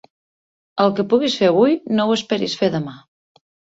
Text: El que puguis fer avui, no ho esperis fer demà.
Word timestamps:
El 0.85 0.95
que 0.99 1.05
puguis 1.11 1.37
fer 1.41 1.49
avui, 1.51 1.77
no 1.99 2.07
ho 2.09 2.17
esperis 2.17 2.57
fer 2.63 2.71
demà. 2.77 2.97